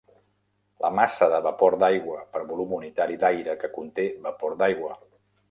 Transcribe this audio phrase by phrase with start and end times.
[0.85, 4.99] La massa de vapor d"aigua per volum unitari d"aire que conté vapor d"aigua.